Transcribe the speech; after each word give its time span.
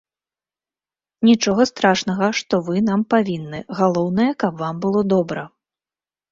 Нічога 1.29 1.67
страшнага, 1.71 2.31
што 2.41 2.61
вы 2.71 2.83
нам 2.89 3.05
павінны, 3.17 3.61
галоўнае, 3.83 4.29
каб 4.47 4.53
вам 4.65 4.75
было 4.89 4.99
добра! 5.15 5.49